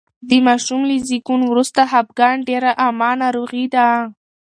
د 0.29 0.31
ماشوم 0.45 0.81
له 0.89 0.95
زېږون 1.07 1.41
وروسته 1.47 1.81
خپګان 1.91 2.37
ډېره 2.49 2.71
عامه 2.81 3.11
ناروغي 3.21 3.65
ده. 3.73 3.87